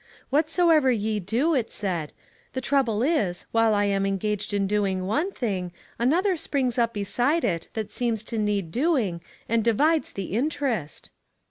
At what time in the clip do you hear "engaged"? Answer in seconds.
4.03-4.51